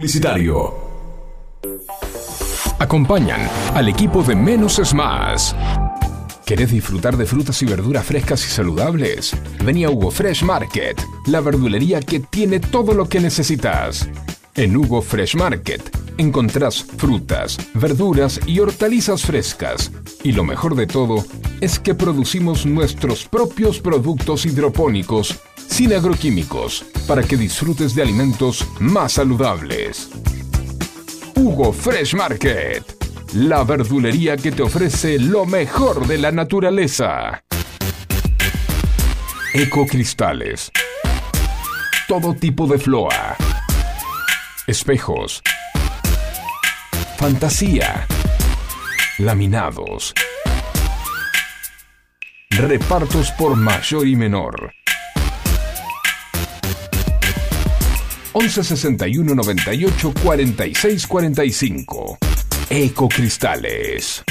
[0.00, 0.74] Publicitario.
[2.78, 3.40] Acompañan
[3.74, 5.56] al equipo de Menos es Más.
[6.46, 9.36] ¿Querés disfrutar de frutas y verduras frescas y saludables?
[9.64, 14.08] Vení a Hugo Fresh Market, la verdulería que tiene todo lo que necesitas.
[14.54, 19.90] En Hugo Fresh Market encontrás frutas, verduras y hortalizas frescas.
[20.22, 21.24] Y lo mejor de todo
[21.60, 25.38] es que producimos nuestros propios productos hidropónicos
[25.68, 30.10] sin agroquímicos para que disfrutes de alimentos más saludables.
[31.34, 32.84] Hugo Fresh Market,
[33.34, 37.44] la verdulería que te ofrece lo mejor de la naturaleza.
[39.54, 40.70] Ecocristales.
[42.08, 43.36] Todo tipo de floa.
[44.66, 45.42] Espejos.
[47.18, 48.06] Fantasía.
[49.18, 50.14] Laminados.
[52.50, 54.72] Repartos por mayor y menor.
[58.34, 62.18] 11 61 98 46 45.
[62.70, 64.22] Ecocristales.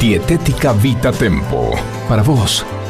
[0.00, 1.70] Dietética Vita Tempo.
[2.08, 2.66] Para vos,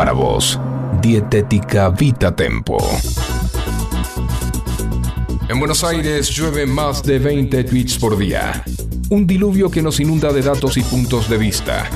[0.00, 0.58] Para vos,
[1.02, 2.78] Dietética Vita Tempo.
[5.46, 8.64] En Buenos Aires llueve más de 20 tweets por día.
[9.10, 11.86] Un diluvio que nos inunda de datos y puntos de vista,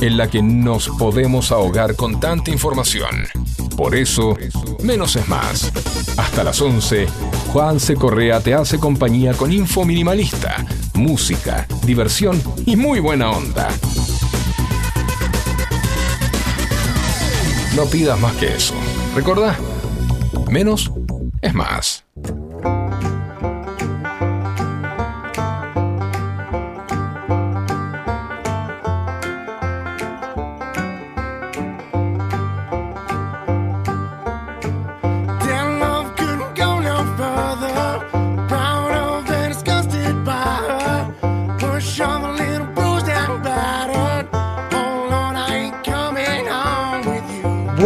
[0.00, 3.28] en la que nos podemos ahogar con tanta información.
[3.76, 4.34] Por eso,
[4.82, 5.70] menos es más.
[6.16, 7.06] Hasta las 11,
[7.52, 7.96] Juan C.
[7.96, 10.64] Correa te hace compañía con info minimalista,
[10.94, 13.68] música, diversión y muy buena onda.
[17.76, 18.74] No pidas más que eso.
[19.14, 19.56] Recordá,
[20.50, 20.90] menos
[21.40, 22.04] es más.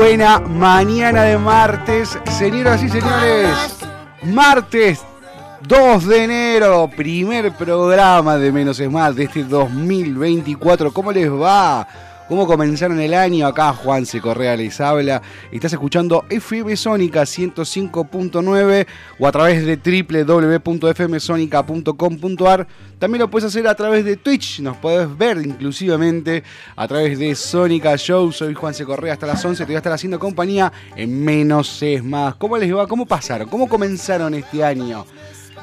[0.04, 3.48] Buena mañana de martes, señoras y señores.
[4.22, 5.00] Martes
[5.66, 10.92] 2 de enero, primer programa de Menos es Más de este 2024.
[10.92, 11.88] ¿Cómo les va?
[12.26, 13.46] ¿Cómo comenzaron el año?
[13.46, 14.18] Acá Juan C.
[14.18, 15.20] Correa les habla.
[15.52, 18.86] Estás escuchando FM Sónica 105.9
[19.18, 22.66] o a través de www.fmsonica.com.ar.
[22.98, 24.60] También lo puedes hacer a través de Twitch.
[24.60, 26.42] Nos podés ver inclusivamente
[26.74, 28.32] a través de Sónica Show.
[28.32, 28.86] Soy Juan C.
[28.86, 29.62] Correa hasta las 11.
[29.62, 32.36] Te voy a estar haciendo compañía en Menos es Más.
[32.36, 32.86] ¿Cómo les va?
[32.86, 33.50] ¿Cómo pasaron?
[33.50, 35.04] ¿Cómo comenzaron este año?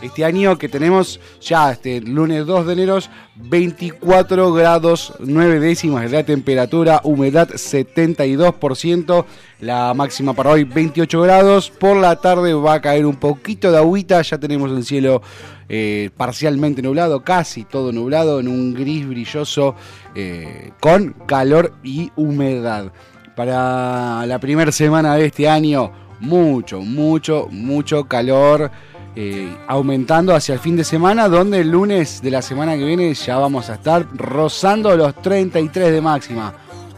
[0.01, 2.97] Este año que tenemos ya este lunes 2 de enero
[3.35, 9.25] 24 grados 9 décimas de la temperatura, humedad 72%,
[9.59, 13.78] la máxima para hoy 28 grados, por la tarde va a caer un poquito de
[13.78, 15.22] agüita, ya tenemos el cielo
[15.69, 19.75] eh, parcialmente nublado, casi todo nublado, en un gris brilloso
[20.16, 22.91] eh, con calor y humedad.
[23.35, 28.72] Para la primera semana de este año, mucho, mucho, mucho calor
[29.16, 33.14] eh, aumentando hacia el fin de semana, donde el lunes de la semana que viene
[33.14, 36.54] ya vamos a estar rozando los 33 de máxima.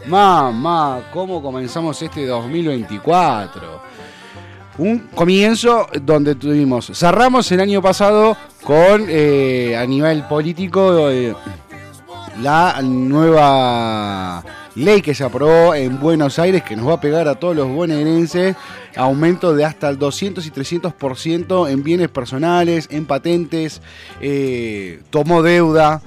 [0.06, 3.82] Mamá, ¿cómo comenzamos este 2024?
[4.78, 11.34] Un comienzo donde tuvimos, cerramos el año pasado con, eh, a nivel político, eh,
[12.42, 14.42] la nueva
[14.74, 17.68] ley que se aprobó en Buenos Aires que nos va a pegar a todos los
[17.68, 18.56] bonaerenses,
[18.96, 23.80] aumento de hasta el 200 y 300% en bienes personales, en patentes,
[24.20, 26.02] eh, tomó deuda.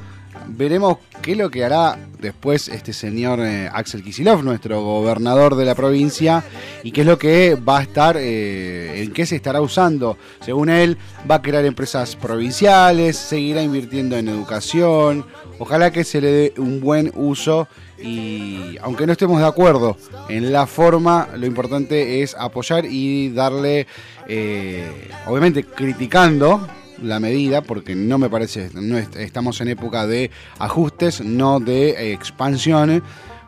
[0.50, 5.66] Veremos qué es lo que hará después este señor eh, Axel Kisilov, nuestro gobernador de
[5.66, 6.44] la provincia,
[6.84, 10.18] y qué es lo que va a estar, eh, en qué se estará usando.
[10.42, 10.98] Según él,
[11.30, 15.26] va a crear empresas provinciales, seguirá invirtiendo en educación,
[15.60, 17.68] ojalá que se le dé un buen uso
[18.00, 19.98] y aunque no estemos de acuerdo
[20.30, 23.88] en la forma, lo importante es apoyar y darle,
[24.28, 26.68] eh, obviamente criticando
[27.02, 28.70] la medida, porque no me parece,
[29.18, 33.02] estamos en época de ajustes, no de expansiones,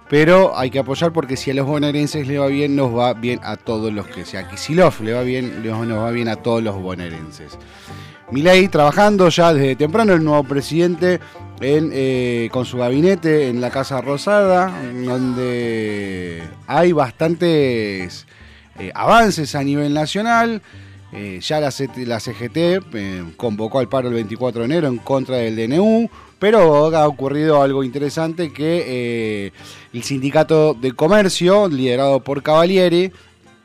[0.09, 3.39] pero hay que apoyar porque si a los bonaerenses le va bien, nos va bien
[3.43, 4.47] a todos los que sea.
[4.47, 7.57] Kisilov le va bien, nos va bien a todos los bonaerenses.
[8.31, 11.19] Milei trabajando ya desde temprano, el nuevo presidente
[11.61, 18.25] eh, con su gabinete en la Casa Rosada, donde hay bastantes
[18.79, 20.61] eh, avances a nivel nacional.
[21.11, 21.73] Eh, ya la,
[22.05, 27.07] la CGT convocó al paro el 24 de enero en contra del DNU, pero ha
[27.07, 29.51] ocurrido algo interesante que
[29.91, 33.11] el sindicato de comercio, liderado por Cavalieri,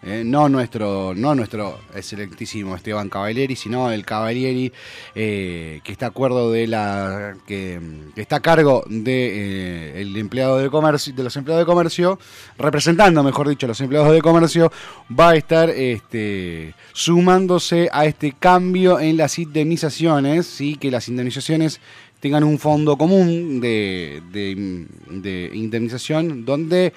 [0.07, 4.71] eh, no nuestro, no nuestro excelentísimo Esteban Cavalieri, sino el Cavalieri
[5.15, 7.81] eh, que está acuerdo de la que,
[8.15, 12.19] está a cargo de eh, empleado de comercio, de los empleados de comercio,
[12.59, 14.71] representando, mejor dicho, a los empleados de comercio,
[15.19, 21.81] va a estar este, sumándose a este cambio en las indemnizaciones, sí, que las indemnizaciones
[22.21, 26.93] tengan un fondo común de, de indemnización donde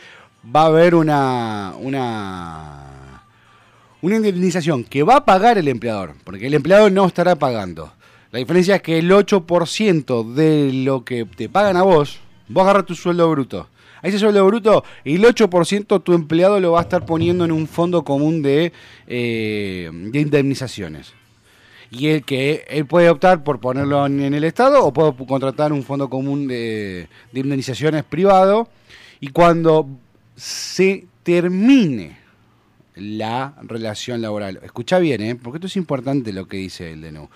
[0.54, 2.97] va a haber una, una
[4.08, 7.94] una indemnización que va a pagar el empleador, porque el empleador no estará pagando.
[8.32, 12.86] La diferencia es que el 8% de lo que te pagan a vos, vos agarras
[12.86, 13.70] tu sueldo bruto.
[14.02, 17.68] A ese sueldo bruto, el 8% tu empleado lo va a estar poniendo en un
[17.68, 18.72] fondo común de,
[19.08, 21.14] eh, de indemnizaciones.
[21.90, 25.84] Y el que él puede optar por ponerlo en, el Estado o puede contratar un
[25.84, 28.68] fondo común de indemnizaciones privado.
[29.20, 29.88] Y cuando
[30.36, 32.27] se termine
[33.00, 34.60] la relación laboral.
[34.64, 35.36] Escucha bien, ¿eh?
[35.36, 37.30] porque esto es importante lo que dice el DNU.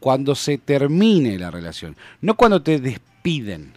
[0.00, 3.72] Cuando se termine la relación, no cuando te despiden.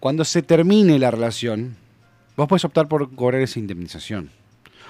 [0.00, 1.76] Cuando se termine la relación,
[2.36, 4.30] vos puedes optar por cobrar esa indemnización.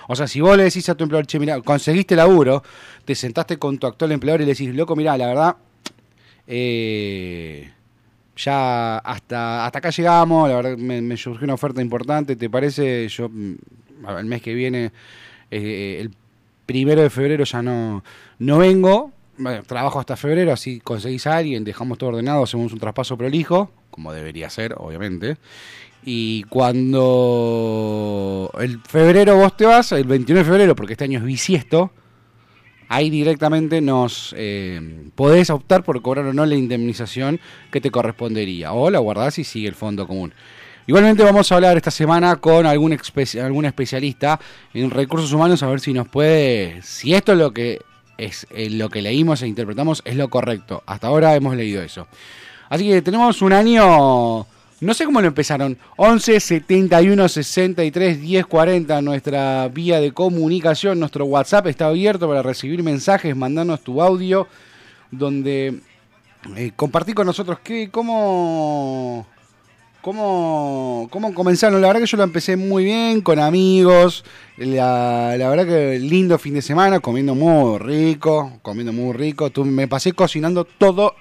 [0.07, 2.63] O sea, si vos le decís a tu empleador, che, mira, conseguiste laburo,
[3.05, 5.57] te sentaste con tu actual empleador y le decís, loco, mira, la verdad,
[6.47, 7.71] eh,
[8.37, 13.07] ya hasta, hasta acá llegamos, la verdad me, me surgió una oferta importante, ¿te parece?
[13.09, 13.55] Yo mm,
[14.19, 14.93] el mes que viene
[15.51, 16.13] eh, el
[16.67, 18.05] primero de febrero ya no,
[18.39, 19.13] no vengo,
[19.67, 24.13] trabajo hasta febrero, así conseguís a alguien, dejamos todo ordenado, hacemos un traspaso prolijo, como
[24.13, 25.37] debería ser, obviamente.
[26.05, 31.25] Y cuando el febrero vos te vas, el 21 de febrero, porque este año es
[31.25, 31.93] bisiesto,
[32.89, 37.39] ahí directamente nos eh, podés optar por cobrar o no la indemnización
[37.71, 38.73] que te correspondería.
[38.73, 40.33] O la guardás y sigue el fondo común.
[40.91, 42.99] Igualmente vamos a hablar esta semana con algún,
[43.41, 44.41] algún especialista
[44.75, 47.79] en recursos humanos a ver si nos puede, si esto es lo que
[48.19, 50.83] es eh, lo que leímos e interpretamos es lo correcto.
[50.87, 52.09] Hasta ahora hemos leído eso.
[52.69, 53.85] Así que tenemos un año,
[54.81, 61.25] no sé cómo lo empezaron, 11 71 63 10 40, nuestra vía de comunicación, nuestro
[61.25, 64.49] WhatsApp está abierto para recibir mensajes, mandarnos tu audio,
[65.13, 65.83] donde
[66.57, 69.29] eh, compartí con nosotros qué, cómo
[70.03, 71.83] ¿Cómo, ¿Cómo comenzaron?
[71.83, 74.25] La verdad que yo lo empecé muy bien, con amigos.
[74.57, 79.51] La, verdad que lindo fin de semana, comiendo muy rico, comiendo muy rico.
[79.65, 81.15] me pasé cocinando todo.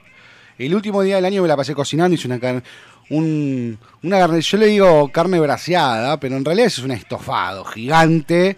[0.57, 2.63] El último día del año me la pasé cocinando, hice una carne,
[3.09, 8.55] un, una carne, yo le digo carne braseada, pero en realidad es un estofado gigante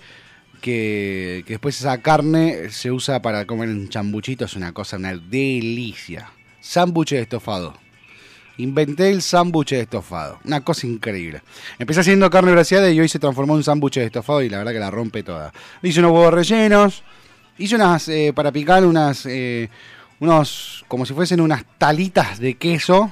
[0.62, 5.15] que, que después esa carne se usa para comer en chambuchito, es una cosa, una
[5.15, 6.31] delicia.
[6.59, 7.75] Sándwich de estofado.
[8.57, 10.39] Inventé el sándwich de estofado.
[10.44, 11.42] Una cosa increíble.
[11.80, 14.59] Empecé haciendo carne braseada y hoy se transformó en un sándwich de estofado y la
[14.59, 15.53] verdad que la rompe toda.
[15.81, 17.03] Hice unos huevos rellenos.
[17.58, 19.70] Hice unas, eh, para picar, unas, eh,
[20.20, 23.12] unos, como si fuesen unas talitas de queso.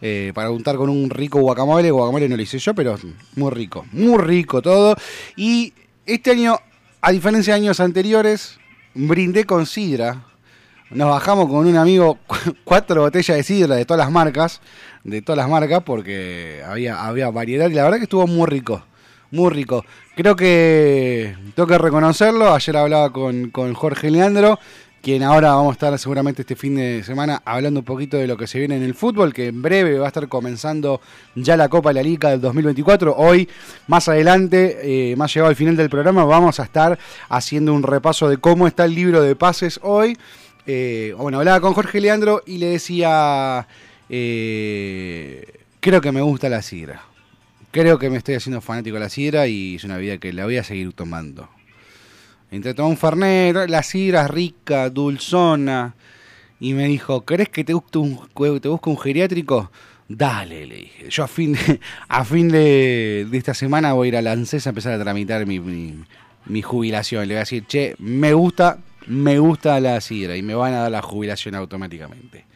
[0.00, 1.90] Eh, para untar con un rico guacamole.
[1.90, 2.96] Guacamole no lo hice yo, pero
[3.34, 3.84] muy rico.
[3.92, 4.96] Muy rico todo.
[5.36, 5.72] Y
[6.06, 6.58] este año,
[7.00, 8.58] a diferencia de años anteriores,
[8.94, 10.27] brindé con sidra
[10.90, 12.18] nos bajamos con un amigo
[12.64, 14.60] cuatro botellas de sidra de todas las marcas,
[15.04, 18.82] de todas las marcas, porque había, había variedad y la verdad que estuvo muy rico,
[19.30, 19.84] muy rico.
[20.16, 24.58] Creo que tengo que reconocerlo, ayer hablaba con, con Jorge Leandro,
[25.02, 28.36] quien ahora vamos a estar seguramente este fin de semana hablando un poquito de lo
[28.36, 31.00] que se viene en el fútbol, que en breve va a estar comenzando
[31.36, 33.14] ya la Copa de la Liga del 2024.
[33.16, 33.48] Hoy,
[33.86, 38.28] más adelante, eh, más llegado al final del programa, vamos a estar haciendo un repaso
[38.28, 40.16] de cómo está el libro de pases hoy.
[40.70, 43.66] Eh, bueno, hablaba con Jorge Leandro y le decía,
[44.10, 47.00] eh, creo que me gusta la sidra.
[47.70, 50.44] Creo que me estoy haciendo fanático de la sidra y es una vida que la
[50.44, 51.48] voy a seguir tomando.
[52.50, 55.94] Entre tomar un Fernet, la sidra es rica, dulzona.
[56.60, 58.20] Y me dijo, ¿crees que te, guste un,
[58.60, 59.72] te busque un geriátrico?
[60.06, 61.08] Dale, le dije.
[61.08, 64.66] Yo a fin de, a fin de, esta semana voy a ir a la ANSES
[64.66, 67.26] a empezar a tramitar mi, mi jubilación.
[67.26, 70.82] Le voy a decir, che, me gusta, me gusta la sidra y me van a
[70.82, 72.46] dar la jubilación automáticamente.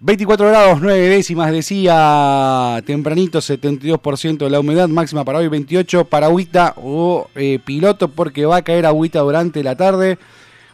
[0.00, 6.26] 24 grados 9 décimas, decía tempranito, 72% de la humedad, máxima para hoy 28, para
[6.26, 10.18] agüita o eh, piloto porque va a caer agüita durante la tarde.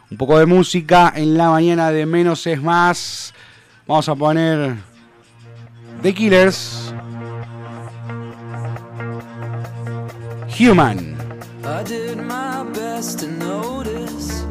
[0.09, 3.33] Un poco de música en la mañana de menos es más.
[3.87, 4.75] Vamos a poner
[6.01, 6.93] The Killers.
[10.59, 11.15] Human.
[11.63, 14.50] I did my best to notice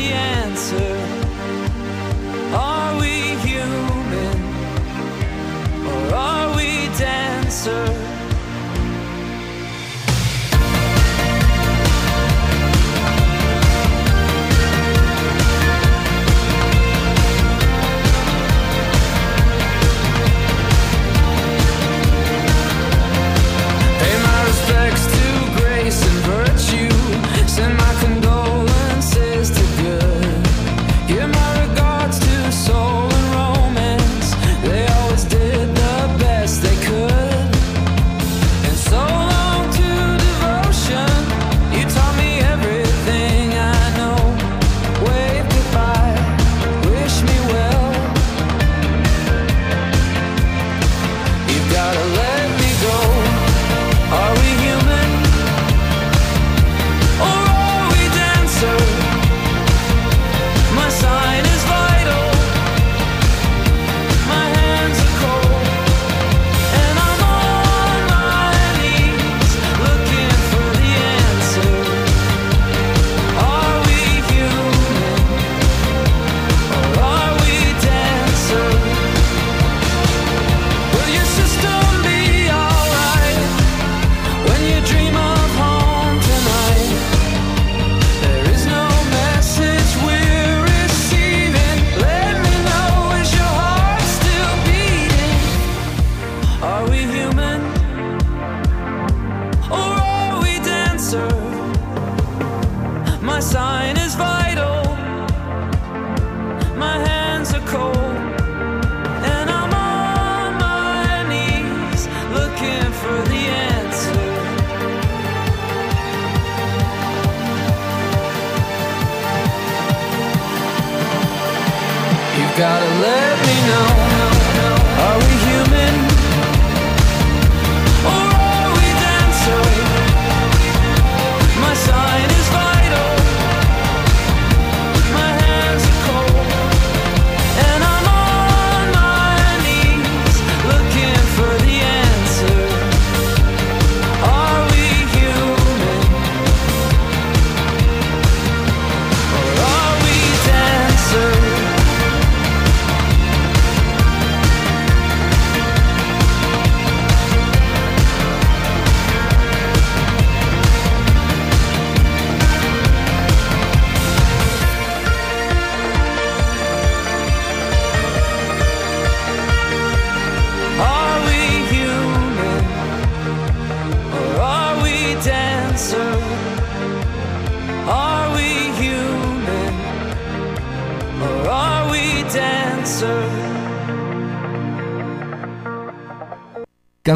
[0.00, 0.39] the answer.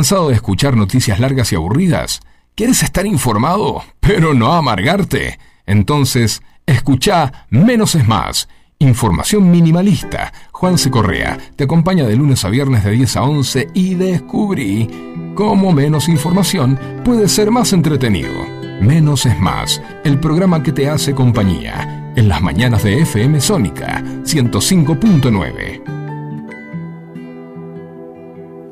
[0.04, 2.20] ¿Cansado de escuchar noticias largas y aburridas?
[2.54, 5.38] ¿Quieres estar informado, pero no amargarte?
[5.64, 8.50] Entonces, escucha Menos es Más.
[8.78, 10.30] Información minimalista.
[10.52, 10.90] Juan C.
[10.90, 14.90] Correa te acompaña de lunes a viernes de 10 a 11 y descubrí
[15.34, 18.34] cómo menos información puede ser más entretenido.
[18.82, 22.12] Menos es más, el programa que te hace compañía.
[22.14, 26.03] En las mañanas de FM Sónica 105.9.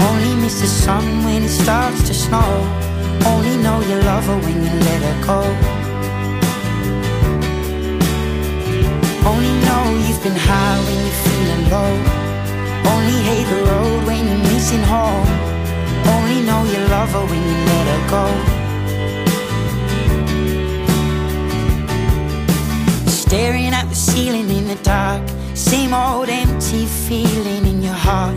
[0.00, 2.50] Only miss the sun when it starts to snow.
[3.24, 5.40] Only know you love her when you let her go.
[9.30, 11.92] Only know you've been high when you're feeling low.
[12.92, 15.28] Only hate the road when you're missing home.
[16.14, 18.24] Only know you love her when you let her go.
[23.10, 25.22] Staring at the ceiling in the dark.
[25.54, 28.36] Same old empty feeling in your heart.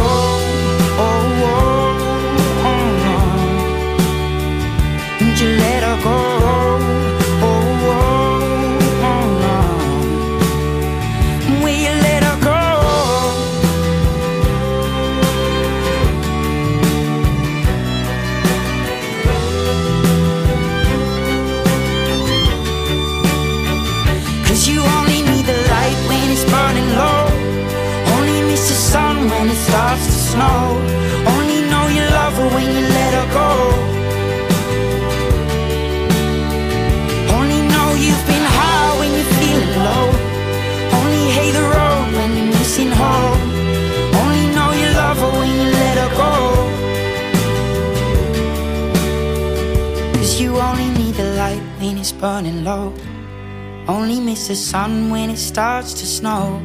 [54.51, 56.59] The sun when it starts to snow.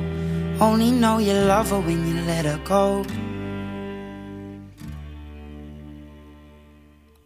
[0.58, 3.06] Only know you love her when you let her go.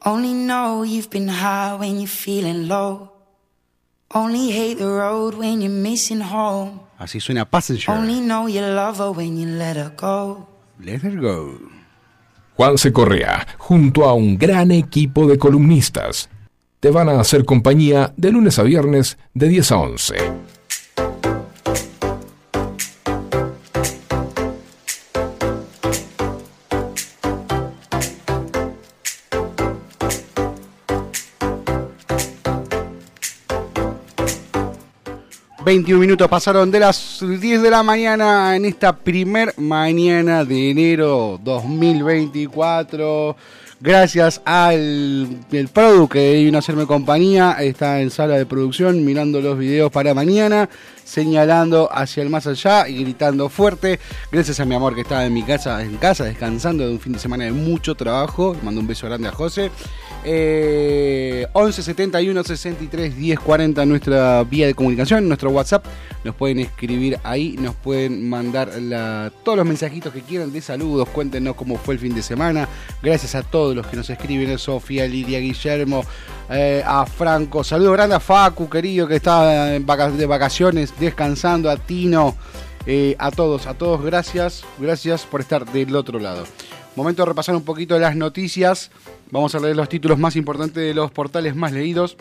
[0.04, 3.08] Only know you've been high when you're feeling low.
[4.12, 6.80] Only hate the road when you're missing home.
[6.98, 7.92] Así suena Passenger.
[7.92, 10.46] Only know you love her when you let her go.
[10.78, 11.56] Let her go.
[12.58, 12.92] Juan C.
[12.92, 16.28] Correa, junto a un gran equipo de columnistas,
[16.80, 20.49] te van a hacer compañía de lunes a viernes de 10 a 11.
[35.64, 41.38] 21 minutos pasaron de las 10 de la mañana en esta primer mañana de enero
[41.42, 43.36] 2024.
[43.78, 47.56] Gracias al el Produ que vino a hacerme compañía.
[47.60, 50.70] Está en sala de producción mirando los videos para mañana,
[51.04, 54.00] señalando hacia el más allá y gritando fuerte.
[54.32, 57.12] Gracias a mi amor que estaba en mi casa, en casa, descansando de un fin
[57.12, 58.56] de semana de mucho trabajo.
[58.62, 59.70] Mando un beso grande a José.
[60.22, 65.84] Eh, 11 71 63 10 40 nuestra vía de comunicación, nuestro WhatsApp.
[66.24, 68.70] Nos pueden escribir ahí, nos pueden mandar
[69.42, 71.08] todos los mensajitos que quieran de saludos.
[71.08, 72.68] Cuéntenos cómo fue el fin de semana.
[73.02, 76.04] Gracias a todos los que nos escriben: Sofía, Lidia, Guillermo,
[76.50, 77.64] eh, a Franco.
[77.64, 81.70] Saludos grande a Facu, querido, que está de vacaciones, descansando.
[81.70, 82.36] A Tino,
[82.86, 84.64] eh, a todos, a todos, gracias.
[84.78, 86.44] Gracias por estar del otro lado.
[86.96, 88.90] Momento de repasar un poquito las noticias.
[89.30, 92.16] Vamos a leer los títulos más importantes de los portales más leídos.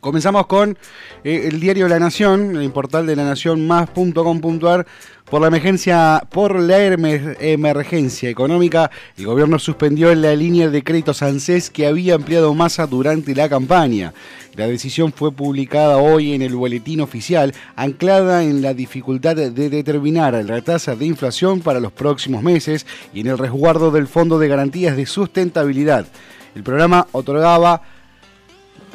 [0.00, 0.78] Comenzamos con
[1.24, 4.86] eh, el diario La Nación, el portal de la nación más.com.ar.
[5.28, 11.68] Por la emergencia, por la emergencia económica, el gobierno suspendió la línea de créditos ANSES
[11.68, 14.14] que había ampliado masa durante la campaña.
[14.56, 20.32] La decisión fue publicada hoy en el boletín oficial, anclada en la dificultad de determinar
[20.32, 24.48] la tasa de inflación para los próximos meses y en el resguardo del Fondo de
[24.48, 26.06] Garantías de Sustentabilidad.
[26.54, 27.82] El programa otorgaba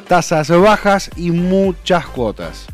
[0.04, 2.66] tasas bajas y muchas cuotas.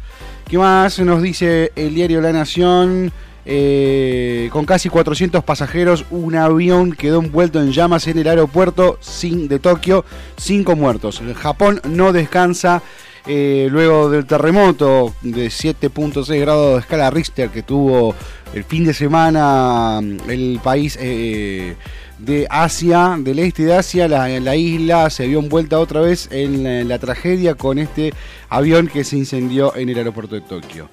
[0.49, 3.12] ¿Qué más nos dice el diario La Nación?
[3.47, 9.59] Eh, con casi 400 pasajeros, un avión quedó envuelto en llamas en el aeropuerto de
[9.59, 10.05] Tokio,
[10.37, 11.23] cinco muertos.
[11.37, 12.83] Japón no descansa
[13.27, 18.14] eh, luego del terremoto de 7.6 grados de escala Richter que tuvo
[18.55, 20.99] el fin de semana el país.
[21.01, 21.77] Eh,
[22.21, 26.89] de Asia, del este de Asia, la, la isla se vio envuelta otra vez en
[26.89, 28.13] la, tragedia con este
[28.49, 30.89] avión que se incendió en el aeropuerto de Tokio.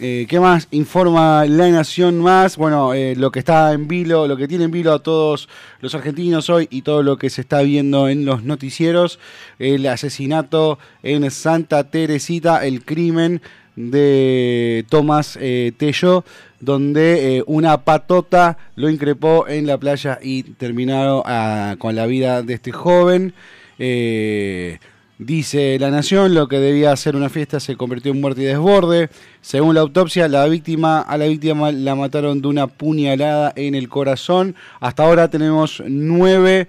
[0.00, 2.56] Eh, ¿Qué más informa la Nación más?
[2.56, 5.48] Bueno, eh, lo que está en vilo, lo que tiene en vilo a todos
[5.80, 9.20] los argentinos hoy y todo lo que se está viendo en los noticieros,
[9.60, 13.40] el asesinato en Santa Teresita, el crimen
[13.76, 16.24] de Tomás eh, Tello,
[16.64, 22.42] donde eh, una patota lo increpó en la playa y terminaron ah, con la vida
[22.42, 23.34] de este joven.
[23.78, 24.78] Eh,
[25.18, 29.10] dice La Nación, lo que debía ser una fiesta se convirtió en muerte y desborde.
[29.40, 33.88] Según la autopsia, la víctima, a la víctima la mataron de una puñalada en el
[33.88, 34.54] corazón.
[34.80, 36.68] Hasta ahora tenemos nueve,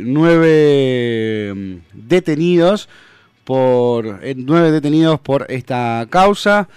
[0.00, 2.88] nueve mm, detenidos
[3.44, 6.68] por nueve detenidos por esta causa.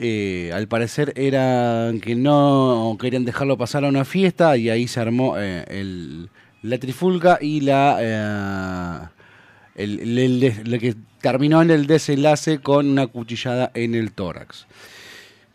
[0.00, 5.00] Eh, al parecer eran que no querían dejarlo pasar a una fiesta y ahí se
[5.00, 6.30] armó eh, el,
[6.62, 9.08] la trifulca y la eh,
[9.74, 14.68] el, que terminó en el desenlace con una cuchillada en el tórax.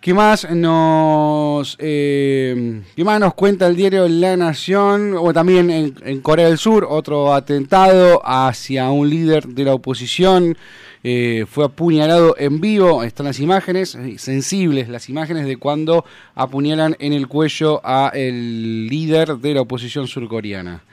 [0.04, 5.16] ¿Qué más nos ¿qué más nos cuenta el diario La Nación?
[5.18, 10.58] O también en, en Corea del Sur, otro atentado hacia un líder de la oposición
[11.06, 13.02] eh, fue apuñalado en vivo.
[13.06, 16.04] Están las imágenes, eh, sensibles las imágenes de cuando
[16.36, 20.84] apuñalan en el cuello a el líder de la oposición surcoreana.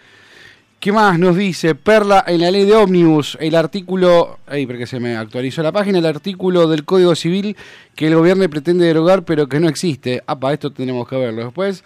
[0.80, 1.74] ¿Qué más nos dice?
[1.74, 5.98] Perla en la ley de ómnibus, el artículo, ahí porque se me actualizó la página,
[5.98, 7.54] el artículo del Código Civil
[7.94, 10.22] que el gobierno pretende derogar pero que no existe.
[10.26, 11.84] Ah, para esto tenemos que verlo después.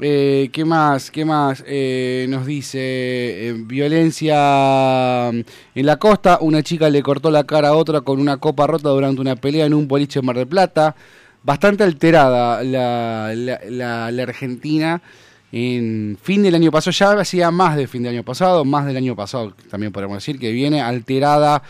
[0.00, 1.10] Eh, ¿Qué más?
[1.10, 1.64] ¿Qué más?
[1.66, 6.38] Eh, nos dice eh, violencia en la costa.
[6.40, 9.66] Una chica le cortó la cara a otra con una copa rota durante una pelea
[9.66, 10.94] en un boliche en Mar del Plata.
[11.42, 15.02] Bastante alterada la, la, Argentina.
[15.50, 18.96] En fin del año pasado, ya hacía más de fin del año pasado, más del
[18.96, 21.62] año pasado también podemos decir, que viene alterada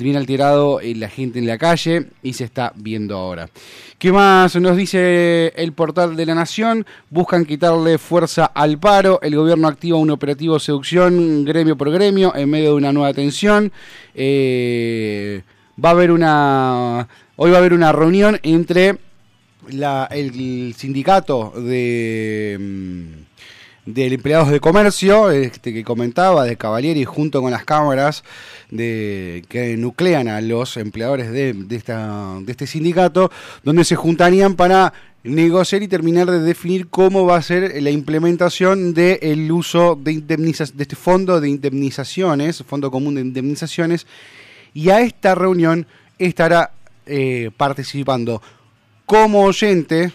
[0.00, 3.48] bien alterado la gente en la calle y se está viendo ahora.
[3.98, 6.84] ¿Qué más nos dice el portal de la Nación?
[7.08, 9.20] Buscan quitarle fuerza al paro.
[9.22, 13.72] El gobierno activa un operativo seducción gremio por gremio en medio de una nueva tensión.
[14.14, 15.42] Eh,
[15.82, 17.08] va a haber una.
[17.36, 18.98] Hoy va a haber una reunión entre
[19.68, 23.26] el sindicato de mm,
[23.86, 28.24] del empleados de comercio, este que comentaba, de Cavalieri, junto con las cámaras
[28.70, 33.30] de, que nuclean a los empleadores de, de, esta, de este sindicato,
[33.62, 38.92] donde se juntarían para negociar y terminar de definir cómo va a ser la implementación
[38.92, 44.06] del uso de, de este fondo de indemnizaciones, Fondo Común de Indemnizaciones,
[44.74, 45.86] y a esta reunión
[46.18, 46.72] estará
[47.06, 48.42] eh, participando
[49.06, 50.12] como oyente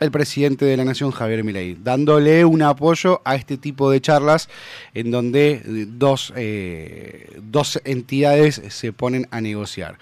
[0.00, 4.48] el presidente de la Nación, Javier Milei, dándole un apoyo a este tipo de charlas
[4.94, 9.98] en donde dos, eh, dos entidades se ponen a negociar.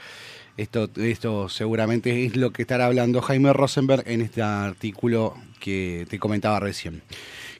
[0.58, 6.18] Esto, esto seguramente es lo que estará hablando Jaime Rosenberg en este artículo que te
[6.18, 7.02] comentaba recién.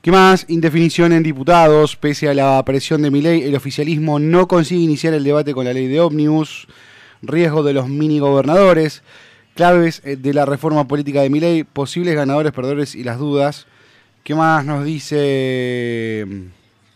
[0.01, 0.47] ¿Qué más?
[0.49, 1.97] Indefinición en diputados.
[1.97, 5.73] Pese a la presión de Milei, el oficialismo no consigue iniciar el debate con la
[5.73, 6.69] ley de ómnibus.
[7.23, 9.03] Riesgo de los mini gobernadores
[9.57, 13.67] claves eh, de la reforma política de Milei, posibles ganadores, perdedores y las dudas.
[14.23, 16.27] ¿Qué más nos dice?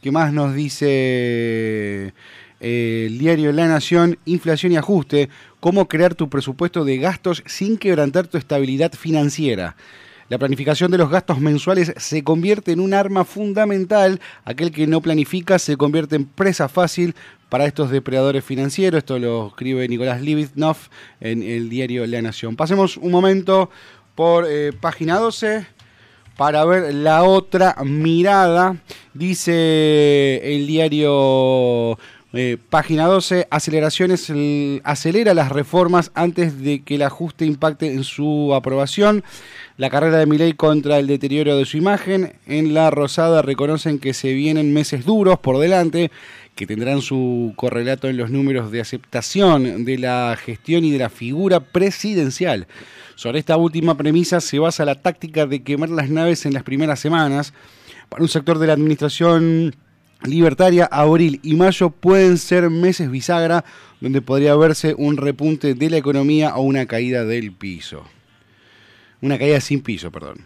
[0.03, 0.87] ¿Qué más nos dice
[2.61, 4.18] eh, el diario La Nación?
[4.27, 5.31] Inflación y ajuste.
[5.59, 9.75] Cómo crear tu presupuesto de gastos sin quebrantar tu estabilidad financiera.
[10.29, 14.20] La planificación de los gastos mensuales se convierte en un arma fundamental.
[14.44, 17.16] Aquel que no planifica se convierte en presa fácil
[17.50, 18.98] para estos depredadores financieros.
[18.98, 20.78] Esto lo escribe Nicolás Livitnov
[21.20, 22.56] en el diario La Nación.
[22.56, 23.68] Pasemos un momento
[24.14, 25.66] por eh, página 12
[26.38, 28.76] para ver la otra mirada.
[29.12, 31.98] Dice el diario
[32.32, 34.32] Eh, página 12, aceleraciones,
[34.84, 39.24] acelera las reformas antes de que el ajuste impacte en su aprobación.
[39.76, 42.34] La carrera de Milei contra el deterioro de su imagen.
[42.46, 46.12] En la Rosada reconocen que se vienen meses duros por delante,
[46.61, 51.09] que tendrán su correlato en los números de aceptación de la gestión y de la
[51.09, 52.66] figura presidencial.
[53.14, 57.01] Sobre esta última premisa se basa la táctica de quemar las naves en las primeras
[57.01, 57.55] semanas.
[58.11, 59.75] Para un sector de la administración
[60.25, 63.64] libertaria, abril y mayo pueden ser meses bisagra
[64.03, 68.05] donde podría verse un repunte de la economía o una caída del piso.
[69.23, 70.44] Una caída sin piso, perdón.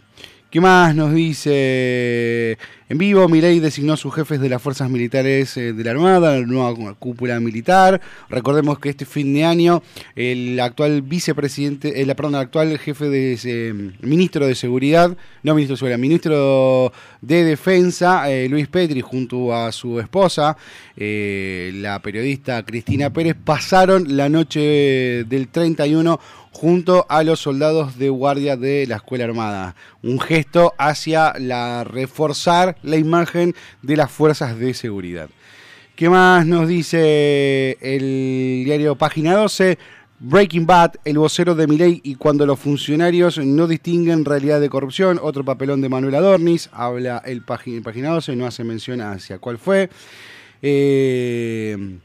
[0.49, 2.57] ¿Qué más nos dice?
[2.87, 6.39] En vivo, Milei designó a sus jefes de las fuerzas militares eh, de la Armada,
[6.39, 7.99] la nueva cúpula militar.
[8.29, 9.81] Recordemos que este fin de año
[10.15, 15.73] el actual vicepresidente, el, perdón, el actual jefe de eh, ministro de Seguridad, no ministro
[15.73, 20.55] de Seguridad, ministro de Defensa, eh, Luis Petri, junto a su esposa,
[20.95, 26.19] la periodista Cristina Pérez, pasaron la noche del 31
[26.55, 29.75] junto a los soldados de guardia de la Escuela Armada.
[30.01, 35.29] Un gesto hacia la reforzar la imagen de las fuerzas de seguridad.
[35.95, 39.77] ¿Qué más nos dice el diario Página 12?
[40.19, 45.19] Breaking Bad, el vocero de Miley y cuando los funcionarios no distinguen realidad de corrupción,
[45.21, 49.89] otro papelón de Manuel Adornis, habla el, Página 12, no hace mención hacia cuál fue.
[50.61, 51.99] Eh,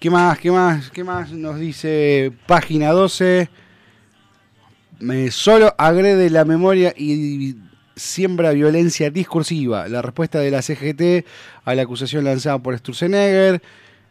[0.00, 0.38] ¿Qué más?
[0.38, 0.90] ¿Qué más?
[0.90, 3.48] ¿Qué más nos dice Página 12?
[5.30, 7.56] solo agrede la memoria y
[7.96, 9.88] siembra violencia discursiva.
[9.88, 11.26] La respuesta de la CGT
[11.64, 13.62] a la acusación lanzada por Sturzenegger.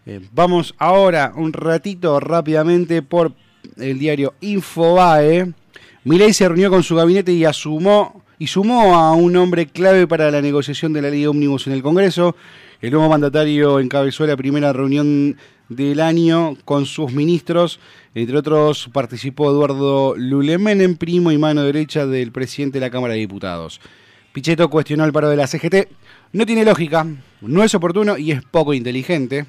[0.08, 3.34] Eh, vamos ahora un ratito rápidamente por
[3.78, 5.54] el diario Infobae.
[6.04, 10.30] Milei se reunió con su gabinete y asumó y sumó a un hombre clave para
[10.30, 12.36] la negociación de la ley ómnibus en el Congreso.
[12.82, 15.38] El nuevo mandatario encabezó la primera reunión
[15.70, 17.80] del año con sus ministros.
[18.16, 23.20] Entre otros participó Eduardo en primo y mano derecha del presidente de la Cámara de
[23.20, 23.82] Diputados.
[24.32, 25.90] Pichetto cuestionó el paro de la CGT.
[26.32, 27.06] No tiene lógica,
[27.42, 29.46] no es oportuno y es poco inteligente.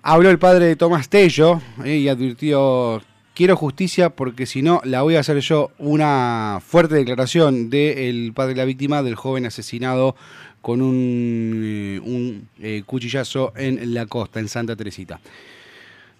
[0.00, 3.02] Habló el padre de Tomás Tello eh, y advirtió,
[3.34, 5.72] quiero justicia porque si no la voy a hacer yo.
[5.76, 10.16] Una fuerte declaración del padre de la víctima, del joven asesinado
[10.62, 15.20] con un, eh, eh, cuchillazo en la costa, en Santa Teresita.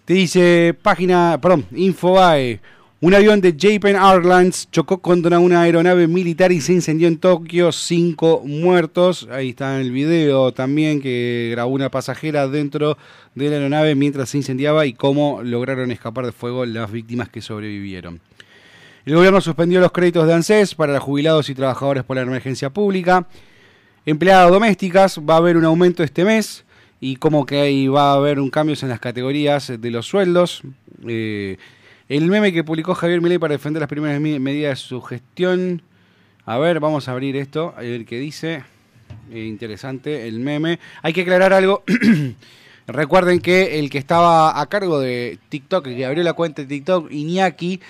[0.07, 2.61] Te dice página, perdón, Infobae.
[3.01, 7.73] Un avión de Japan Airlines chocó contra una aeronave militar y se incendió en Tokio.
[7.73, 9.27] Cinco muertos.
[9.29, 12.97] Ahí está el video también que grabó una pasajera dentro
[13.35, 17.41] de la aeronave mientras se incendiaba y cómo lograron escapar de fuego las víctimas que
[17.41, 18.21] sobrevivieron.
[19.05, 23.27] El gobierno suspendió los créditos de ANSES para jubilados y trabajadores por la emergencia pública.
[24.05, 26.63] Empleadas domésticas, va a haber un aumento este mes
[26.99, 30.63] y como que ahí va a haber un cambio en las categorías de los sueldos.
[31.07, 31.57] Eh,
[32.09, 35.81] el meme que publicó Javier Milei para defender las primeras medidas de su gestión.
[36.45, 38.63] A ver, vamos a abrir esto, a ver qué dice.
[39.31, 40.79] Eh, interesante el meme.
[41.01, 41.83] Hay que aclarar algo.
[42.87, 46.67] Recuerden que el que estaba a cargo de TikTok, el que abrió la cuenta de
[46.69, 47.81] TikTok, Iñaki,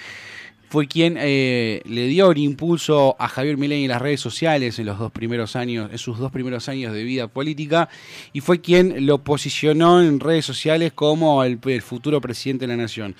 [0.70, 4.86] fue quien eh, le dio un impulso a Javier Milei en las redes sociales en
[4.86, 7.88] los dos primeros años, en sus dos primeros años de vida política,
[8.34, 13.16] y fue quien lo posicionó en redes sociales como el, futuro presidente de la nación.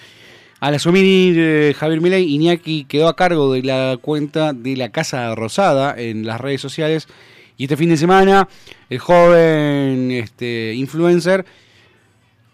[0.60, 5.34] Al asumir eh, Javier Milei, Iñaki quedó a cargo de la cuenta de la Casa
[5.36, 7.08] Rosada en las redes sociales,
[7.56, 8.48] y este fin de semana
[8.90, 11.46] el joven este, influencer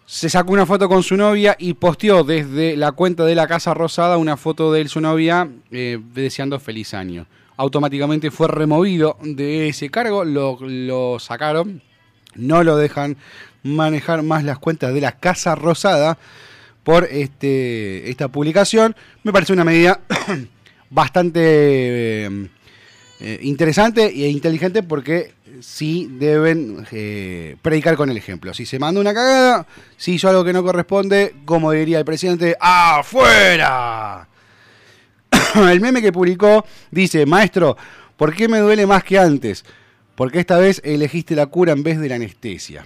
[0.06, 3.72] se sacó una foto con su novia y posteó desde la cuenta de la Casa
[3.72, 7.26] Rosada una foto de él, su novia, eh, deseando feliz año.
[7.56, 11.82] Automáticamente fue removido de ese cargo, lo, sacaron,
[12.34, 13.16] no lo dejan
[13.62, 16.18] manejar más las cuentas de la Casa Rosada
[16.82, 18.94] por este, esta publicación.
[19.22, 20.00] Me parece una medida
[20.90, 28.54] bastante eh, interesante e inteligente porque sí deben eh, predicar con el ejemplo.
[28.54, 32.56] Si se manda una cagada, si hizo algo que no corresponde, como diría el presidente,
[32.60, 34.28] ¡afuera!
[35.70, 37.76] el meme que publicó dice, maestro,
[38.16, 39.64] ¿por qué me duele más que antes?
[40.14, 42.84] Porque esta vez elegiste la cura en vez de la anestesia.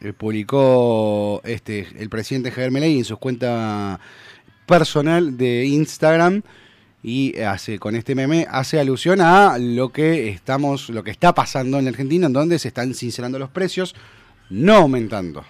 [0.00, 4.00] Eh, publicó este, el presidente Javier Meley en su cuenta
[4.66, 6.42] personal de Instagram
[7.02, 11.78] y hace con este meme hace alusión a lo que estamos lo que está pasando
[11.78, 13.94] en Argentina en donde se están sincerando los precios
[14.50, 15.44] no aumentando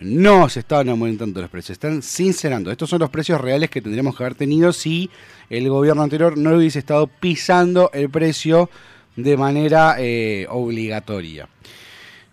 [0.00, 4.16] no se están aumentando los precios están sincerando estos son los precios reales que tendríamos
[4.16, 5.10] que haber tenido si
[5.50, 8.70] el gobierno anterior no hubiese estado pisando el precio
[9.16, 11.48] de manera eh, obligatoria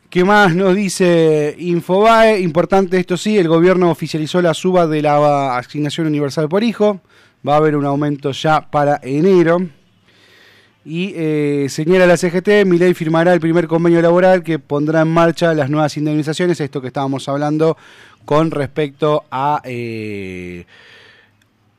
[0.10, 2.40] ¿Qué más nos dice Infobae?
[2.40, 7.00] Importante esto sí, el gobierno oficializó la suba de la asignación universal por hijo.
[7.48, 9.60] Va a haber un aumento ya para enero.
[10.86, 15.54] Y eh, señala la CGT, ley firmará el primer convenio laboral que pondrá en marcha
[15.54, 17.78] las nuevas indemnizaciones, esto que estábamos hablando
[18.26, 20.66] con respecto a eh,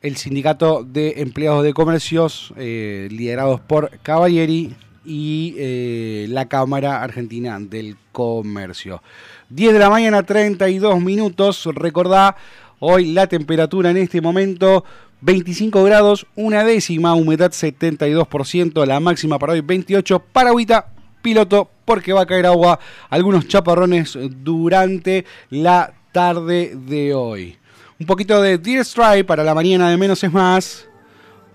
[0.01, 7.59] el sindicato de empleados de comercios eh, liderados por Cavalieri y eh, la Cámara Argentina
[7.59, 9.01] del Comercio.
[9.49, 11.67] 10 de la mañana, 32 minutos.
[11.73, 12.35] Recordá,
[12.79, 14.83] hoy la temperatura en este momento
[15.21, 20.87] 25 grados, una décima, humedad 72%, la máxima para hoy 28, Paragüita,
[21.21, 22.79] piloto, porque va a caer agua,
[23.09, 27.57] algunos chaparrones durante la tarde de hoy.
[27.99, 30.87] Un poquito de Dear Strike para la mañana de menos es más.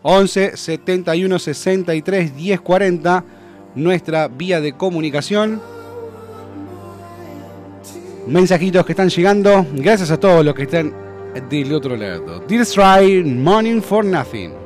[0.02, 3.24] 11 71 63 10 40
[3.74, 5.60] nuestra vía de comunicación.
[8.28, 9.66] Mensajitos que están llegando.
[9.72, 11.05] Gracias a todos los que están
[11.40, 12.40] del otro lado.
[12.46, 14.65] Dear Strike, Morning for Nothing.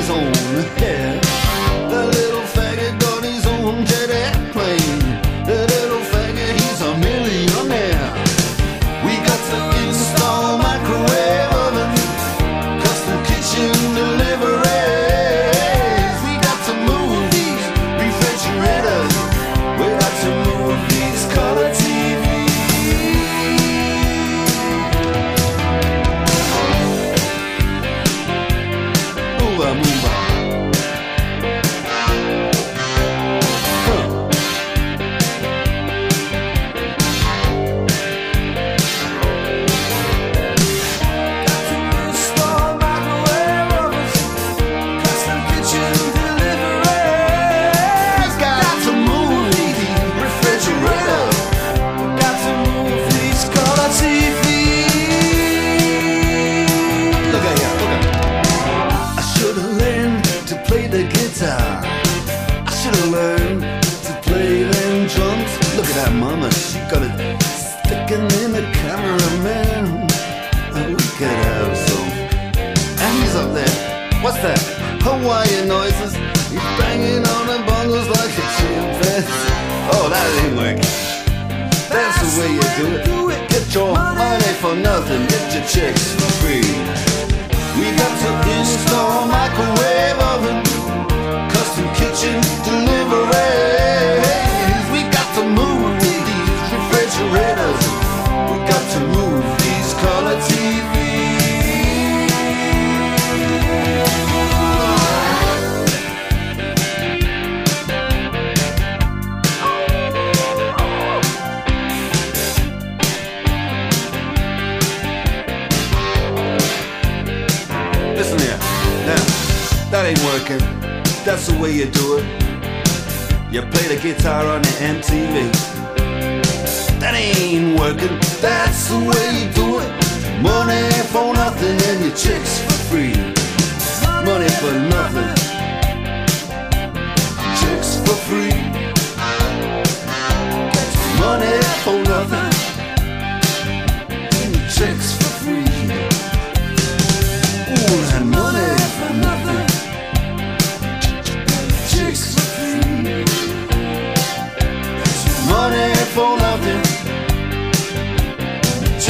[0.00, 0.79] his own.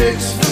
[0.01, 0.50] six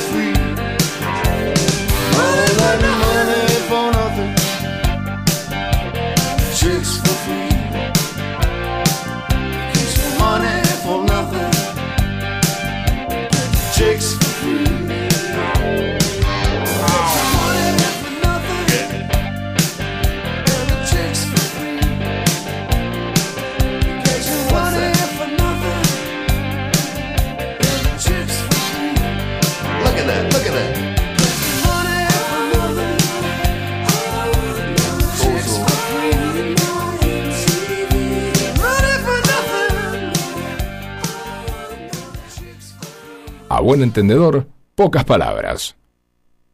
[43.69, 45.77] buen entendedor, pocas palabras.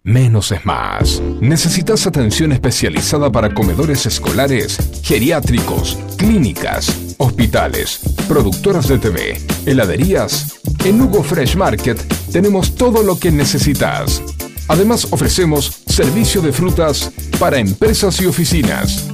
[0.03, 1.23] Menos es más.
[1.41, 10.61] ¿Necesitas atención especializada para comedores escolares, geriátricos, clínicas, hospitales, productoras de TV, heladerías?
[10.85, 12.01] En Hugo Fresh Market
[12.33, 14.21] tenemos todo lo que necesitas.
[14.67, 19.14] Además ofrecemos servicio de frutas para empresas y oficinas.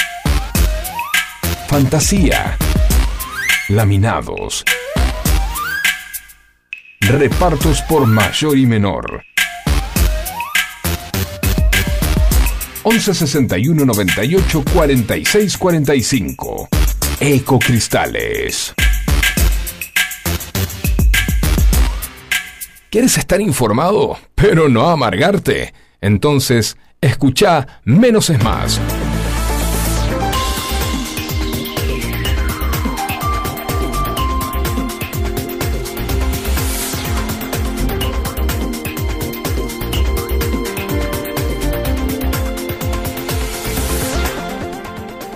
[1.71, 2.57] Fantasía.
[3.69, 4.65] Laminados.
[6.99, 9.23] Repartos por mayor y menor.
[12.83, 16.67] 11 61 98 46 45.
[17.21, 18.73] Ecocristales.
[22.89, 25.73] ¿Quieres estar informado, pero no amargarte?
[26.01, 28.81] Entonces, escucha Menos es Más.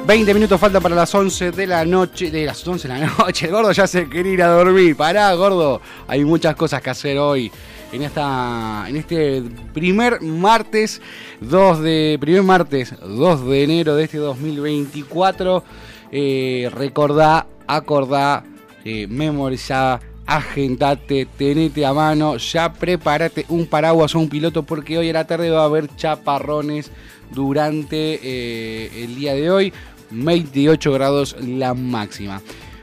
[0.07, 2.29] Veinte minutos falta para las 11 de la noche.
[2.29, 3.47] De las 11 de la noche.
[3.47, 4.95] El gordo ya se quiere ir a dormir.
[4.95, 5.81] Pará, gordo.
[6.07, 7.51] Hay muchas cosas que hacer hoy.
[7.91, 9.41] En, esta, en este
[9.73, 11.01] primer martes
[11.41, 12.17] 2 de.
[12.21, 15.63] Primer martes 2 de enero de este 2024.
[16.11, 18.43] Eh, recordá, acordá,
[18.83, 25.09] eh, memorizá, agendate, tenete a mano, ya prepárate un paraguas o un piloto porque hoy
[25.09, 26.91] a la tarde va a haber chaparrones
[27.31, 29.73] durante eh, el día de hoy.
[30.11, 32.41] 28 grados la máxima.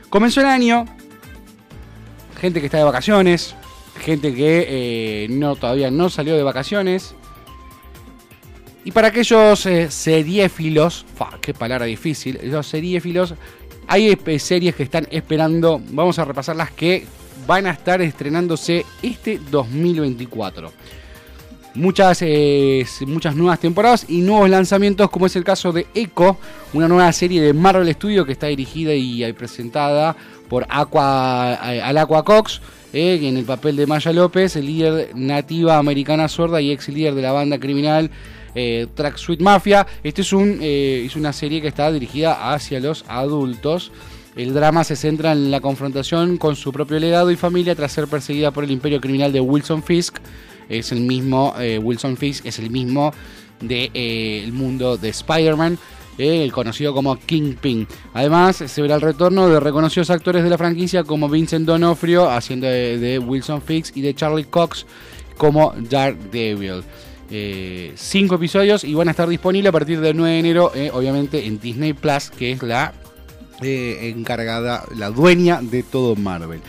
[0.09, 0.85] Comenzó el año,
[2.39, 3.55] gente que está de vacaciones,
[3.99, 7.15] gente que eh, no, todavía no salió de vacaciones.
[8.85, 11.05] Y para aquellos eh, seriéfilos,
[11.41, 13.33] qué palabra difícil, los seriéfilos,
[13.87, 17.05] hay eh, series que están esperando, vamos a repasar las que
[17.47, 20.71] van a estar estrenándose este 2024
[21.75, 26.37] muchas, eh, muchas nuevas temporadas y nuevos lanzamientos, como es el caso de Echo,
[26.73, 30.15] una nueva serie de Marvel Studios que está dirigida y presentada
[30.49, 32.61] por Aqua, eh, al Aqua Cox,
[32.93, 37.15] eh, en el papel de Maya López, el líder nativa americana sorda y ex líder
[37.15, 38.11] de la banda criminal
[38.53, 39.87] Track Sweet Mafia.
[40.03, 43.91] Este es, un, es una serie que está dirigida hacia los adultos.
[44.35, 48.07] El drama se centra en la confrontación con su propio legado y familia tras ser
[48.07, 50.19] perseguida por el imperio criminal de Wilson Fisk.
[50.69, 53.13] Es el mismo, eh, Wilson Fisk es el mismo
[53.59, 55.77] del de, mundo de Spider-Man.
[56.17, 57.87] el conocido como Kingpin.
[58.13, 62.67] Además, se verá el retorno de reconocidos actores de la franquicia como Vincent Donofrio, haciendo
[62.67, 64.85] de, Wilson Fisk, y de Charlie Cox
[65.37, 66.83] como Daredevil.
[67.35, 70.91] Eh, cinco episodios y van a estar disponibles a partir del 9 de enero, eh,
[70.93, 72.93] obviamente en Disney Plus, que es la
[73.61, 76.61] eh, encargada, la dueña de todo Marvel.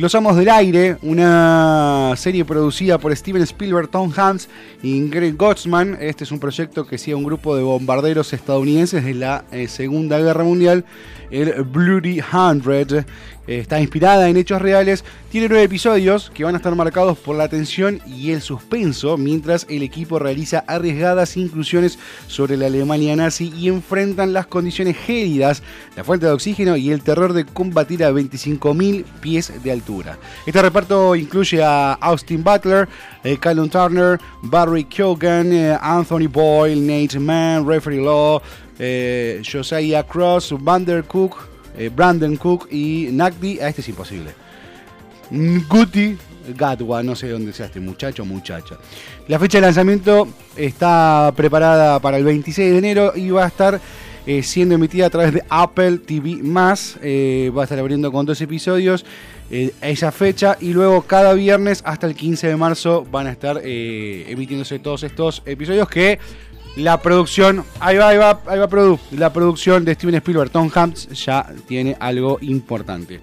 [0.00, 4.48] Los Amos del Aire, una serie producida por Steven Spielberg, Tom Hanks
[4.82, 5.98] y Greg Gottsman.
[6.00, 10.42] Este es un proyecto que sigue un grupo de bombarderos estadounidenses de la Segunda Guerra
[10.42, 10.86] Mundial,
[11.30, 13.04] el Bloody Hundred,
[13.46, 17.48] está inspirada en hechos reales, tiene nueve episodios que van a estar marcados por la
[17.48, 23.68] tensión y el suspenso, mientras el equipo realiza arriesgadas inclusiones sobre la Alemania nazi y
[23.68, 25.62] enfrentan las condiciones gélidas,
[25.96, 30.18] la falta de oxígeno y el terror de combatir a 25.000 pies de altura.
[30.46, 32.88] Este reparto incluye a Austin Butler,
[33.24, 38.40] eh, Callum Turner, Barry Keoghan, eh, Anthony Boyle, Nate Mann, Referee Law,
[38.78, 43.60] eh, Josiah Cross, Vander Cook, eh, Brandon Cook y Nagdi.
[43.60, 44.30] A este es imposible.
[45.68, 46.16] Guti
[46.56, 48.76] Gatwa, no sé dónde sea este muchacho o muchacha.
[49.28, 53.80] La fecha de lanzamiento está preparada para el 26 de enero y va a estar
[54.26, 56.40] eh, siendo emitida a través de Apple TV.
[57.02, 59.04] Eh, va a estar abriendo con dos episodios
[59.50, 64.78] esa fecha y luego cada viernes hasta el 15 de marzo van a estar emitiéndose
[64.78, 66.20] todos estos episodios que
[66.76, 68.98] la producción, ahí va, ahí va, ahí va.
[69.12, 73.20] La producción de Steven Spielberg, Tom Hanks, ya tiene algo importante.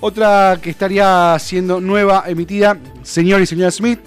[0.00, 4.00] Otra que estaría siendo nueva, emitida, Señor y Señora Smith.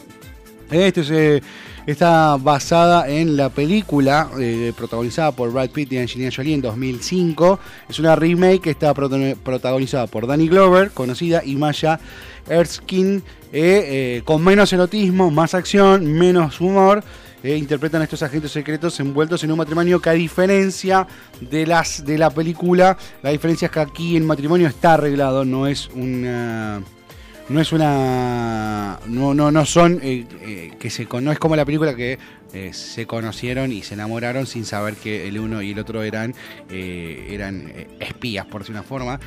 [0.69, 1.41] Este eh,
[1.85, 7.59] está basada en la película eh, protagonizada por Brad Pitt y Angelina Jolie en 2005.
[7.89, 11.99] Es una remake que está protagonizada por Danny Glover, conocida, y Maya
[12.47, 13.21] Erskine,
[13.51, 17.03] eh, con menos erotismo, más acción, menos humor.
[17.43, 21.07] Eh, interpretan a estos agentes secretos envueltos en un matrimonio que a diferencia
[21.39, 25.67] de las de la película, la diferencia es que aquí el matrimonio está arreglado, no
[25.67, 26.81] es una
[27.49, 31.63] no es una no no no son eh, eh, que se no es como la
[31.63, 32.17] película que
[32.71, 36.33] se conocieron y se enamoraron sin saber que el uno y el otro eran
[36.69, 39.19] eran espías por decir una forma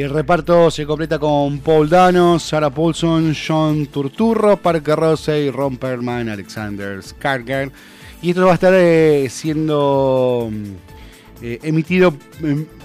[0.00, 6.30] el reparto se completa con Paul Dano, Sarah Paulson, John Turturro, Parker Rosey, Ron Perlman,
[6.30, 7.70] Alexander Skarsgård.
[8.22, 10.64] Y esto va a estar eh, siendo mm,
[11.42, 12.14] eh, emitido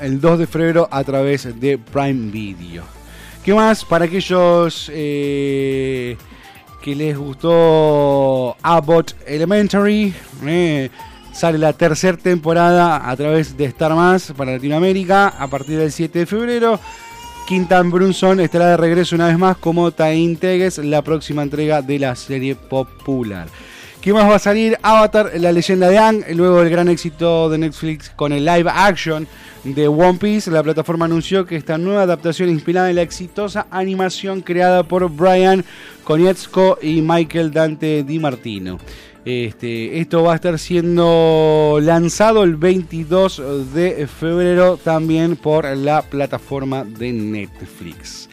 [0.01, 2.83] el 2 de febrero a través de Prime Video.
[3.41, 3.85] ¿Qué más?
[3.85, 6.17] Para aquellos eh,
[6.81, 10.13] que les gustó Abbott Elementary,
[11.37, 16.17] sale la tercera temporada a través de Star Más para Latinoamérica a partir del 7
[16.19, 16.79] de febrero.
[17.47, 21.99] Quintan Brunson estará de regreso una vez más como Tain Teges, la próxima entrega de
[21.99, 23.47] la serie popular.
[24.01, 24.79] ¿Qué más va a salir?
[24.81, 29.27] Avatar, la leyenda de Ang, luego del gran éxito de Netflix con el live action
[29.63, 34.41] de One Piece, la plataforma anunció que esta nueva adaptación inspirada en la exitosa animación
[34.41, 35.63] creada por Brian
[36.03, 38.79] Konietzko y Michael Dante Di Martino.
[39.29, 46.85] Este, esto va a estar siendo lanzado el 22 de febrero también por la plataforma
[46.85, 48.29] de Netflix.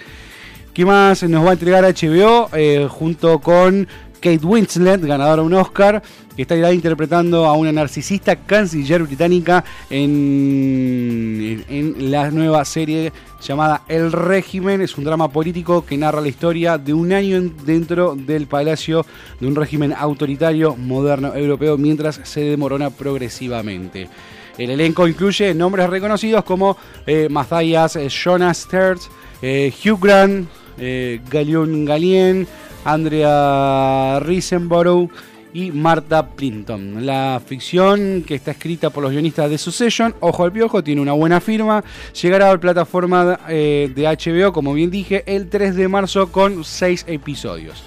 [0.72, 2.48] ¿Qué más nos va a entregar HBO?
[2.52, 3.88] Eh, junto con
[4.20, 6.00] Kate Winslet, ganadora de un Oscar,
[6.36, 14.12] que está interpretando a una narcisista canciller británica en, en, la nueva serie llamada El
[14.12, 14.80] régimen.
[14.80, 19.04] Es un drama político que narra la historia de un año dentro del palacio
[19.40, 24.08] de un régimen autoritario moderno europeo mientras se demorona progresivamente.
[24.56, 26.76] El elenco incluye nombres reconocidos como
[27.06, 29.08] eh, Matthias eh, Jonas Sterz,
[29.42, 32.46] eh, Hugh Grant, eh, Galion Galien,
[32.84, 35.10] Andrea Risenborough
[35.54, 37.06] y Marta Plinton.
[37.06, 41.12] La ficción que está escrita por los guionistas de Succession, Ojo al Piojo, tiene una
[41.12, 41.82] buena firma.
[42.20, 46.64] Llegará a la plataforma eh, de HBO, como bien dije, el 3 de marzo con
[46.64, 47.82] 6 episodios.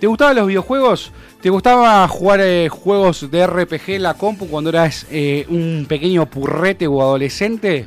[0.00, 1.12] ¿Te gustaban los videojuegos?
[1.40, 6.26] ¿Te gustaba jugar eh, juegos de RPG en la compu cuando eras eh, un pequeño
[6.26, 7.86] purrete o adolescente?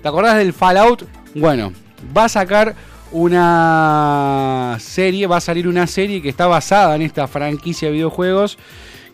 [0.00, 1.04] ¿Te acordás del Fallout?
[1.34, 1.72] Bueno,
[2.16, 2.74] va a sacar
[3.12, 8.58] una serie, va a salir una serie que está basada en esta franquicia de videojuegos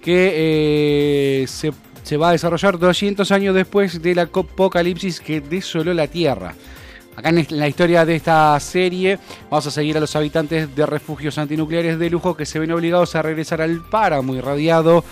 [0.03, 6.55] que eh, se, va a desarrollar 200 años después del apocalipsis que desoló la Tierra.
[7.17, 9.19] Acá en la historia de esta serie
[9.51, 13.15] vamos a seguir a los habitantes de refugios antinucleares de lujo que se ven obligados
[13.17, 15.03] a regresar al páramo irradiado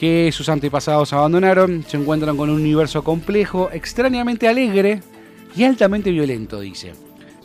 [0.00, 1.84] que sus antepasados abandonaron.
[1.86, 5.02] Se encuentran con un universo complejo, extrañamente alegre,
[5.56, 6.92] y altamente violento, dice.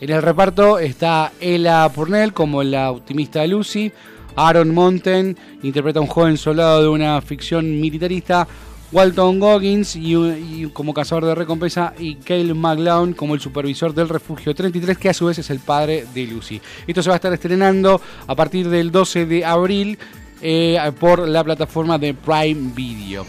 [0.02, 3.92] En el reparto está Ella Purnell como la optimista Lucy,
[4.36, 8.48] Aaron Monten interpreta a un joven soldado de una ficción militarista,
[8.94, 14.56] Walton Goggins y, como cazador de recompensa y Cale McLeod como el supervisor del refugio
[14.56, 16.62] 33 que a su vez es el padre de Lucy.
[16.88, 20.00] Esto se va a estar estrenando a partir del 12 de abril
[20.42, 23.26] eh, por la plataforma de Prime Video.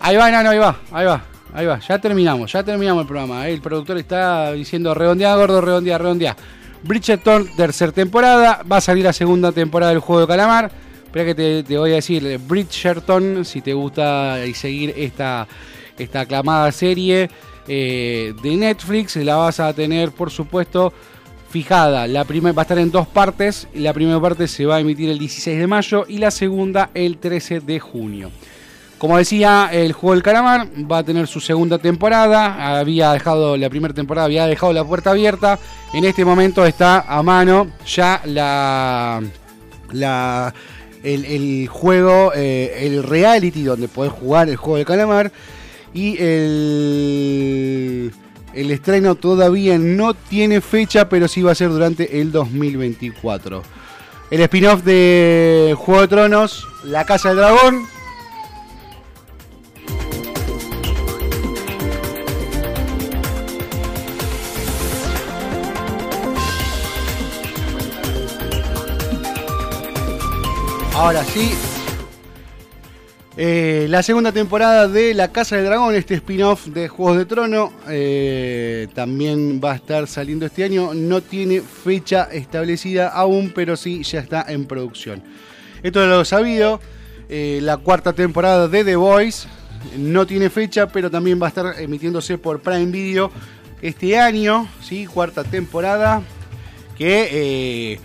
[0.00, 1.22] Ahí va, no, ahí va, ahí va,
[1.52, 1.78] ahí va.
[1.80, 3.48] Ya terminamos, ya terminamos el programa.
[3.48, 3.54] Eh.
[3.54, 6.36] El productor está diciendo redondea, gordo, redondea, redondea.
[6.82, 8.62] Bridgerton, tercera temporada.
[8.70, 10.70] Va a salir la segunda temporada del juego de calamar.
[11.04, 15.48] Espera que te, voy a decir, Bridgerton, si te gusta y seguir esta,
[15.98, 17.30] esta aclamada serie
[17.66, 20.92] eh, de Netflix, la vas a tener, por supuesto,
[21.48, 22.06] fijada.
[22.06, 23.68] La primera va a estar en dos partes.
[23.74, 27.18] La primera parte se va a emitir el 16 de mayo y la segunda el
[27.18, 28.30] 13 de junio.
[28.98, 32.78] Como decía, el juego del calamar va a tener su segunda temporada.
[32.78, 35.58] Había dejado la primera temporada, había dejado la puerta abierta.
[35.94, 39.22] En este momento está a mano ya la,
[39.92, 40.52] la
[41.04, 45.30] el, juego, eh, el reality donde podés jugar el juego de calamar.
[45.94, 48.12] Y el,
[48.52, 53.62] el estreno todavía no tiene fecha, pero sí va a ser durante el 2024.
[54.30, 57.86] El spin-off de Juego de Tronos, La Casa del Dragón,
[70.98, 71.52] Ahora sí.
[73.36, 77.72] Eh, la segunda temporada de La Casa del Dragón, este spin-off de Juegos de Trono,
[77.88, 80.94] eh, también va a estar saliendo este año.
[80.94, 85.22] No tiene fecha establecida aún, pero sí ya está en producción.
[85.84, 86.80] Esto es lo sabido.
[87.28, 89.46] Eh, la cuarta temporada de The Voice
[89.96, 93.30] no tiene fecha, pero también va a estar emitiéndose por Prime Video
[93.80, 94.66] este año.
[94.82, 95.06] ¿sí?
[95.06, 96.22] Cuarta temporada
[96.96, 98.00] que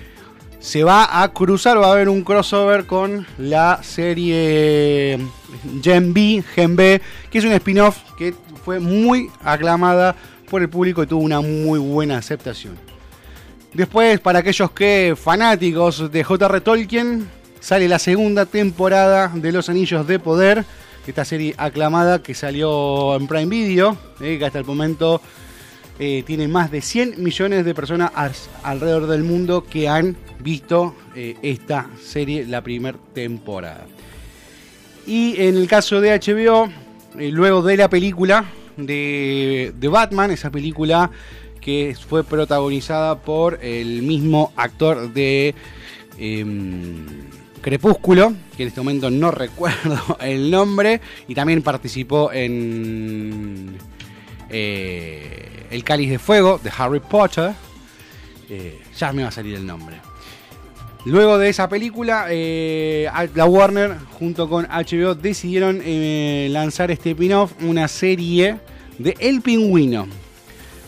[0.63, 5.19] se va a cruzar, va a haber un crossover con la serie
[5.83, 8.33] Gen B, B, que es un spin-off que
[8.63, 10.15] fue muy aclamada
[10.49, 12.77] por el público y tuvo una muy buena aceptación.
[13.73, 16.61] Después, para aquellos que fanáticos de J.R.
[16.61, 17.27] Tolkien,
[17.59, 20.63] sale la segunda temporada de Los Anillos de Poder,
[21.05, 25.19] esta serie aclamada que salió en Prime Video, eh, que hasta el momento
[25.99, 28.11] eh, tiene más de 100 millones de personas
[28.63, 33.85] alrededor del mundo que han visto eh, esta serie la primera temporada.
[35.05, 36.71] Y en el caso de HBO,
[37.19, 41.11] eh, luego de la película de, Batman, esa película
[41.61, 45.53] que fue protagonizada por el mismo actor de
[46.17, 47.05] em,
[47.61, 53.77] Crepúsculo, que en este momento no recuerdo el nombre, y también participó en
[54.53, 57.53] eh, El Cáliz de Fuego de Harry Potter.
[58.95, 59.97] ya me va a salir el nombre.
[61.05, 67.51] Luego de esa película, eh, la Warner junto con HBO decidieron eh, lanzar este spin-off,
[67.61, 68.59] una serie
[68.97, 70.07] de El Pingüino.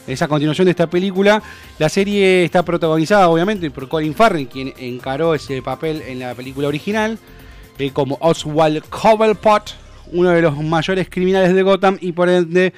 [0.07, 1.43] Esa continuación de esta película.
[1.79, 6.69] La serie está protagonizada obviamente por Colin Farrell, quien encaró ese papel en la película
[6.69, 7.19] original,
[7.77, 9.75] eh, como Oswald Cobblepot,
[10.13, 12.71] uno de los mayores criminales de Gotham y por ende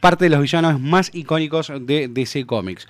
[0.00, 2.88] parte de los villanos más icónicos de DC Comics.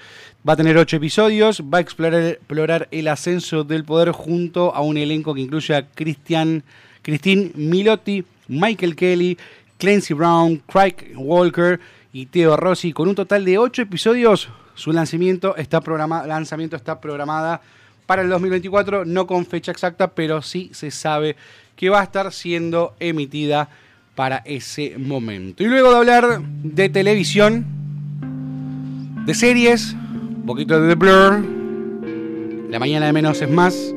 [0.48, 4.96] Va a tener ocho episodios, va a explorar, el ascenso del poder junto a un
[4.96, 6.62] elenco que incluye a Christian,
[7.02, 9.36] Christine Milotti, Michael Kelly,
[9.78, 11.80] Clancy Brown, Craig Walker
[12.12, 12.92] y Theo Rossi.
[12.92, 15.82] Con un total de ocho episodios, su lanzamiento está,
[16.26, 17.61] lanzamiento está programada
[18.06, 21.36] para el 2024, no con fecha exacta, pero sí se sabe
[21.76, 23.68] que va a estar siendo emitida
[24.21, 25.62] para ese momento.
[25.62, 27.64] Y luego de hablar de televisión,
[29.25, 31.43] de series, un poquito de The Blur.
[32.68, 33.95] La mañana de menos es más.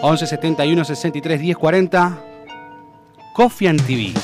[0.00, 2.18] 11 71 63 10 40.
[3.34, 4.14] Coffee and TV.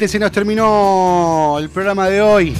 [0.00, 2.54] Gente, se nos terminó el programa de hoy.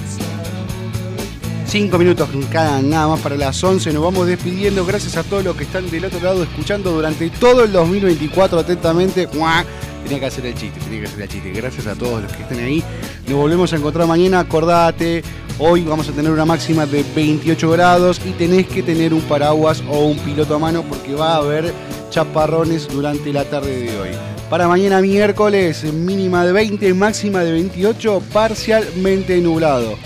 [1.64, 3.94] Cinco minutos cada nada más para las 11.
[3.94, 4.84] Nos vamos despidiendo.
[4.84, 9.26] Gracias a todos los que están del otro lado escuchando durante todo el 2024 atentamente.
[9.26, 11.50] Tenía que hacer el chiste, tenía que hacer el chiste.
[11.52, 12.84] Gracias a todos los que estén ahí.
[13.26, 14.40] Nos volvemos a encontrar mañana.
[14.40, 15.22] Acordate,
[15.58, 19.82] hoy vamos a tener una máxima de 28 grados y tenés que tener un paraguas
[19.88, 21.72] o un piloto a mano porque va a haber
[22.10, 24.39] chaparrones durante la tarde de hoy.
[24.50, 29.96] Para mañana miércoles, mínima de 20, máxima de 28, parcialmente nublado.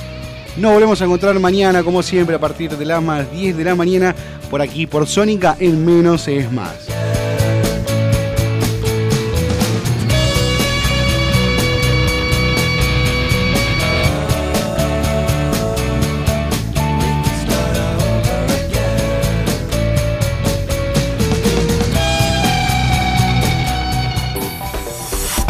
[0.58, 3.74] Nos volvemos a encontrar mañana, como siempre, a partir de las más 10 de la
[3.74, 4.14] mañana,
[4.50, 6.93] por aquí, por Sónica, en menos es más.